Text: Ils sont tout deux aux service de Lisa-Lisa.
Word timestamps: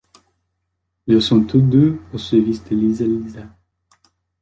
Ils 1.05 1.21
sont 1.21 1.43
tout 1.45 1.61
deux 1.61 2.01
aux 2.11 2.17
service 2.17 2.63
de 2.63 2.75
Lisa-Lisa. 2.75 3.43